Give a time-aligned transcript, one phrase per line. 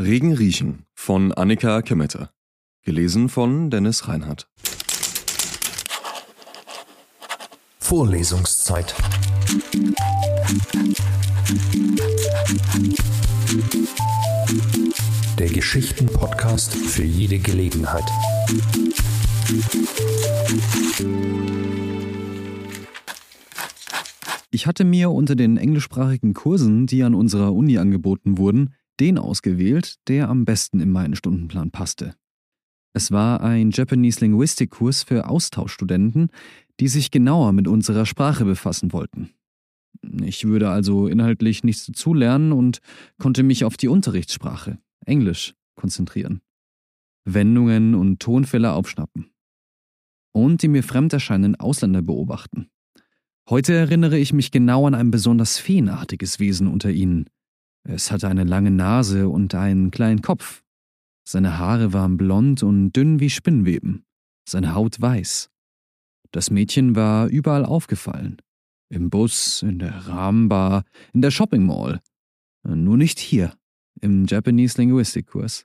[0.00, 2.30] Regen riechen von Annika Kemmeter.
[2.84, 4.48] Gelesen von Dennis Reinhardt.
[7.80, 8.94] Vorlesungszeit.
[15.36, 18.04] Der Geschichten-Podcast für jede Gelegenheit.
[24.52, 29.96] Ich hatte mir unter den englischsprachigen Kursen, die an unserer Uni angeboten wurden, den ausgewählt,
[30.08, 32.14] der am besten in meinen Stundenplan passte.
[32.92, 36.30] Es war ein Japanese Linguistic Kurs für Austauschstudenten,
[36.80, 39.30] die sich genauer mit unserer Sprache befassen wollten.
[40.22, 42.78] Ich würde also inhaltlich nichts dazulernen und
[43.18, 46.40] konnte mich auf die Unterrichtssprache, Englisch, konzentrieren.
[47.24, 49.30] Wendungen und Tonfälle aufschnappen.
[50.32, 52.70] Und die mir fremd erscheinenden Ausländer beobachten.
[53.48, 57.28] Heute erinnere ich mich genau an ein besonders feenartiges Wesen unter ihnen.
[57.90, 60.62] Es hatte eine lange Nase und einen kleinen Kopf.
[61.26, 64.04] Seine Haare waren blond und dünn wie Spinnweben,
[64.46, 65.48] seine Haut weiß.
[66.30, 68.36] Das Mädchen war überall aufgefallen.
[68.90, 72.00] Im Bus, in der Rahmenbar, in der Shopping Mall.
[72.62, 73.54] Nur nicht hier,
[74.02, 75.64] im Japanese Linguistic Kurs.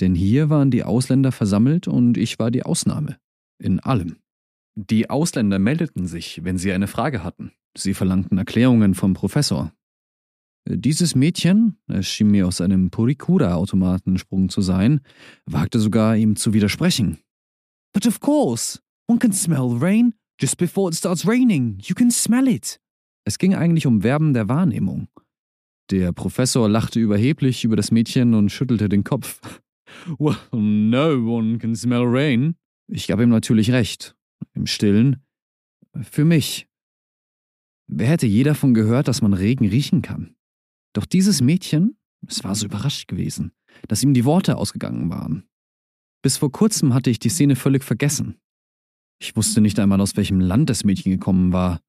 [0.00, 3.18] Denn hier waren die Ausländer versammelt und ich war die Ausnahme.
[3.58, 4.16] In allem.
[4.74, 7.52] Die Ausländer meldeten sich, wenn sie eine Frage hatten.
[7.78, 9.72] Sie verlangten Erklärungen vom Professor.
[10.64, 15.00] Dieses Mädchen, es schien mir aus einem Purikura-Automaten entsprungen zu sein,
[15.44, 17.18] wagte sogar ihm zu widersprechen.
[17.92, 21.78] But of course, one can smell rain just before it starts raining.
[21.82, 22.80] You can smell it.
[23.24, 25.08] Es ging eigentlich um Verben der Wahrnehmung.
[25.90, 29.40] Der Professor lachte überheblich über das Mädchen und schüttelte den Kopf.
[30.18, 32.56] Well, no one can smell rain.
[32.86, 34.16] Ich gab ihm natürlich recht
[34.54, 35.22] im Stillen,
[36.00, 36.66] für mich.
[37.88, 40.34] Wer hätte je davon gehört, dass man Regen riechen kann?
[40.92, 43.52] Doch dieses Mädchen, es war so überrascht gewesen,
[43.88, 45.44] dass ihm die Worte ausgegangen waren.
[46.22, 48.36] Bis vor kurzem hatte ich die Szene völlig vergessen.
[49.18, 51.80] Ich wusste nicht einmal, aus welchem Land das Mädchen gekommen war.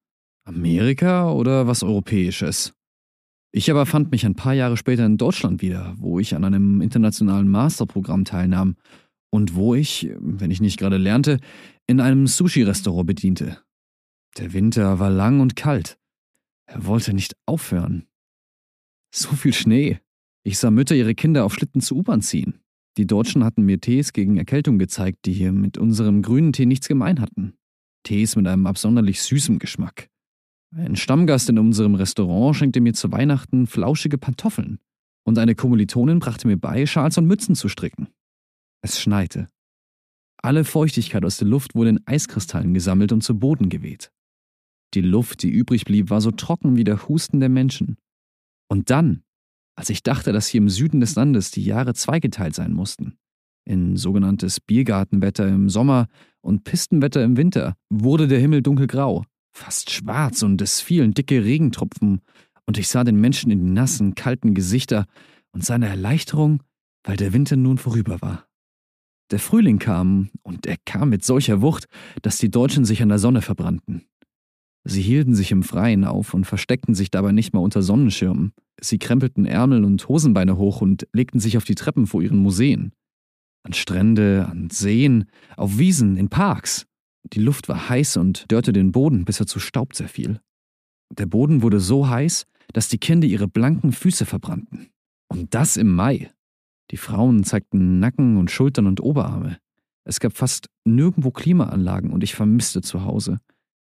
[0.44, 2.74] Amerika oder was Europäisches.
[3.52, 6.80] Ich aber fand mich ein paar Jahre später in Deutschland wieder, wo ich an einem
[6.80, 8.76] internationalen Masterprogramm teilnahm
[9.30, 11.38] und wo ich, wenn ich nicht gerade lernte,
[11.86, 13.58] in einem Sushi-Restaurant bediente.
[14.38, 15.98] Der Winter war lang und kalt.
[16.66, 18.06] Er wollte nicht aufhören.
[19.16, 20.00] So viel Schnee.
[20.42, 22.58] Ich sah Mütter ihre Kinder auf Schlitten zur U-Bahn ziehen.
[22.96, 26.88] Die Deutschen hatten mir Tees gegen Erkältung gezeigt, die hier mit unserem grünen Tee nichts
[26.88, 27.54] gemein hatten.
[28.02, 30.08] Tees mit einem absonderlich süßem Geschmack.
[30.74, 34.80] Ein Stammgast in unserem Restaurant schenkte mir zu Weihnachten flauschige Pantoffeln.
[35.22, 38.08] Und eine Kommilitonin brachte mir bei, Schals und Mützen zu stricken.
[38.82, 39.48] Es schneite.
[40.38, 44.10] Alle Feuchtigkeit aus der Luft wurde in Eiskristallen gesammelt und zu Boden geweht.
[44.92, 47.96] Die Luft, die übrig blieb, war so trocken wie der Husten der Menschen.
[48.68, 49.22] Und dann,
[49.76, 53.16] als ich dachte, dass hier im Süden des Landes die Jahre zweigeteilt sein mussten,
[53.64, 56.08] in sogenanntes Biergartenwetter im Sommer
[56.40, 62.20] und Pistenwetter im Winter, wurde der Himmel dunkelgrau, fast schwarz und es fielen dicke Regentropfen,
[62.66, 65.04] und ich sah den Menschen in die nassen, kalten Gesichter
[65.52, 66.62] und seine Erleichterung,
[67.04, 68.46] weil der Winter nun vorüber war.
[69.30, 71.86] Der Frühling kam, und er kam mit solcher Wucht,
[72.22, 74.06] dass die Deutschen sich an der Sonne verbrannten.
[74.84, 78.52] Sie hielten sich im Freien auf und versteckten sich dabei nicht mal unter Sonnenschirmen.
[78.80, 82.92] Sie krempelten Ärmel und Hosenbeine hoch und legten sich auf die Treppen vor ihren Museen.
[83.62, 85.24] An Strände, an Seen,
[85.56, 86.86] auf Wiesen, in Parks.
[87.32, 90.40] Die Luft war heiß und dörrte den Boden, bis er zu Staub zerfiel.
[91.10, 94.90] Der Boden wurde so heiß, dass die Kinder ihre blanken Füße verbrannten.
[95.28, 96.30] Und das im Mai.
[96.90, 99.58] Die Frauen zeigten Nacken und Schultern und Oberarme.
[100.04, 103.38] Es gab fast nirgendwo Klimaanlagen und ich vermisste zu Hause.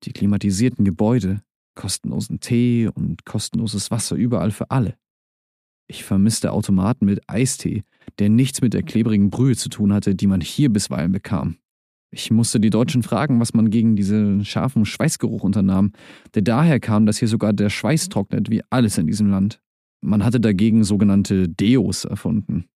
[0.04, 1.42] Die klimatisierten Gebäude,
[1.74, 4.96] kostenlosen Tee und kostenloses Wasser überall für alle.
[5.86, 7.82] Ich vermisste Automaten mit Eistee,
[8.18, 11.56] der nichts mit der klebrigen Brühe zu tun hatte, die man hier bisweilen bekam.
[12.12, 15.92] Ich musste die Deutschen fragen, was man gegen diesen scharfen Schweißgeruch unternahm,
[16.34, 19.60] der daher kam, dass hier sogar der Schweiß trocknet wie alles in diesem Land.
[20.00, 22.66] Man hatte dagegen sogenannte Deos erfunden.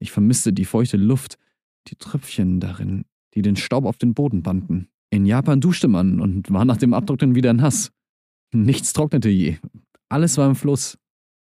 [0.00, 1.38] Ich vermisste die feuchte Luft,
[1.88, 3.04] die Tröpfchen darin,
[3.34, 4.88] die den Staub auf den Boden banden.
[5.14, 7.92] In Japan duschte man und war nach dem Abtrocknen wieder nass.
[8.52, 9.58] Nichts trocknete je.
[10.08, 10.98] Alles war im Fluss.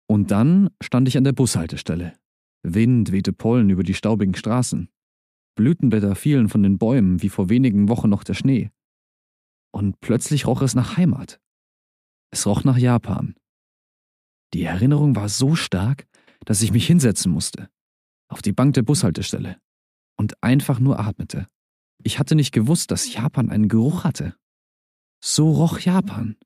[0.06, 2.14] Und dann stand ich an der Bushaltestelle.
[2.62, 4.88] Wind wehte Pollen über die staubigen Straßen.
[5.54, 8.70] Blütenblätter fielen von den Bäumen wie vor wenigen Wochen noch der Schnee.
[9.70, 11.38] Und plötzlich roch es nach Heimat.
[12.30, 13.34] Es roch nach Japan.
[14.54, 16.06] Die Erinnerung war so stark,
[16.46, 17.68] dass ich mich hinsetzen musste
[18.30, 19.60] auf die Bank der Bushaltestelle
[20.16, 21.48] und einfach nur atmete.
[22.02, 24.36] Ich hatte nicht gewusst, dass Japan einen Geruch hatte.
[25.20, 26.36] So roch Japan.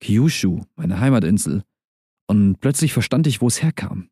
[0.00, 1.62] Kyushu, meine Heimatinsel.
[2.26, 4.08] Und plötzlich verstand ich, wo es herkam.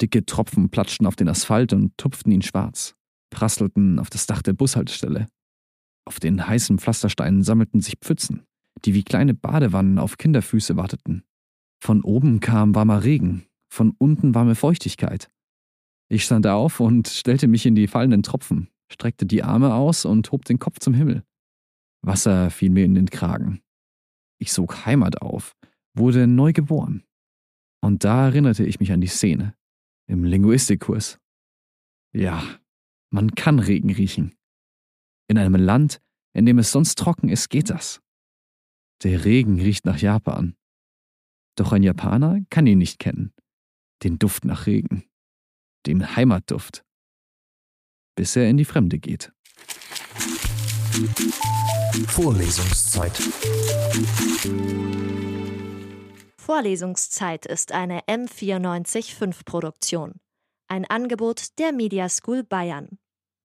[0.00, 2.94] Dicke Tropfen platschten auf den Asphalt und tupften ihn schwarz,
[3.30, 5.28] prasselten auf das Dach der Bushaltestelle.
[6.04, 8.44] Auf den heißen Pflastersteinen sammelten sich Pfützen,
[8.84, 11.22] die wie kleine Badewannen auf Kinderfüße warteten.
[11.80, 15.30] Von oben kam warmer Regen, von unten warme Feuchtigkeit.
[16.08, 20.30] Ich stand auf und stellte mich in die fallenden Tropfen, streckte die Arme aus und
[20.32, 21.24] hob den Kopf zum Himmel.
[22.02, 23.62] Wasser fiel mir in den Kragen.
[24.38, 25.56] Ich sog Heimat auf,
[25.94, 27.04] wurde neu geboren.
[27.80, 29.56] Und da erinnerte ich mich an die Szene
[30.06, 31.18] im Linguistikkurs.
[32.12, 32.42] Ja,
[33.10, 34.34] man kann Regen riechen.
[35.28, 36.00] In einem Land,
[36.34, 38.00] in dem es sonst trocken ist, geht das.
[39.02, 40.54] Der Regen riecht nach Japan.
[41.56, 43.32] Doch ein Japaner kann ihn nicht kennen.
[44.02, 45.04] Den Duft nach Regen.
[45.86, 46.84] Den Heimatduft.
[48.14, 49.32] Bis er in die Fremde geht.
[52.08, 53.12] Vorlesungszeit.
[56.36, 60.20] Vorlesungszeit ist eine M945 Produktion.
[60.68, 62.98] Ein Angebot der Media School Bayern.